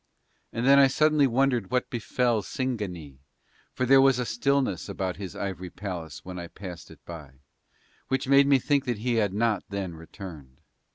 And 0.51 0.65
then 0.65 0.79
I 0.79 0.87
suddenly 0.87 1.27
wondered 1.27 1.69
what 1.69 1.91
befell 1.91 2.41
Singanee, 2.41 3.19
for 3.75 3.85
there 3.85 4.01
was 4.01 4.17
a 4.17 4.25
stillness 4.25 4.89
about 4.89 5.17
his 5.17 5.35
ivory 5.35 5.69
palace 5.69 6.25
when 6.25 6.39
I 6.39 6.47
passed 6.47 6.89
it 6.89 7.05
by, 7.05 7.41
which 8.07 8.27
made 8.27 8.47
me 8.47 8.57
think 8.57 8.85
that 8.85 8.97
he 8.97 9.17
had 9.17 9.31
not 9.31 9.63
then 9.69 9.93
returned. 9.93 10.61